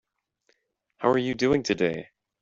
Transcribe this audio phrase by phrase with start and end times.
[0.97, 2.09] How are you doing today?